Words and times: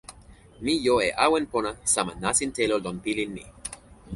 mi 0.63 0.73
jo 0.85 0.95
e 1.07 1.09
awen 1.25 1.45
pona 1.51 1.71
sama 1.93 2.13
nasin 2.21 2.49
telo 2.57 2.75
lon 2.83 2.97
pilin 3.03 3.29
mi. 3.35 3.43